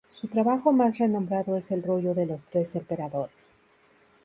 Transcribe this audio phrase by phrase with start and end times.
[0.09, 3.53] Su trabajo más renombrado es el "Rollo de los trece emperadores".